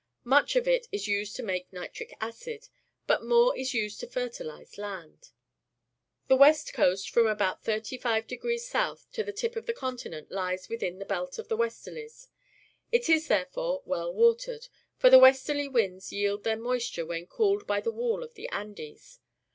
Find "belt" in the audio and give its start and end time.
11.05-11.37